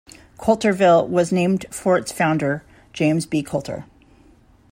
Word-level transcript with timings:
Coulterville 0.39 1.07
was 1.07 1.31
named 1.31 1.67
for 1.69 1.95
its 1.95 2.11
founder, 2.11 2.63
James 2.91 3.27
B. 3.27 3.43
Coulter. 3.43 3.85